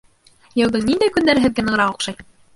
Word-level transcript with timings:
Йылдың 0.61 0.87
ниндәй 0.87 1.13
көндәре 1.19 1.45
һеҙгә 1.45 1.67
нығыраҡ 1.69 1.95
оҡшай? 1.95 2.21